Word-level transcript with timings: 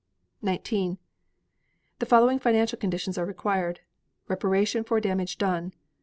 19. 0.41 0.97
The 1.99 2.05
following 2.07 2.39
financial 2.39 2.79
conditions 2.79 3.19
are 3.19 3.25
required: 3.27 3.81
Reparation 4.27 4.83
for 4.83 4.99
damage 4.99 5.37
done. 5.37 5.73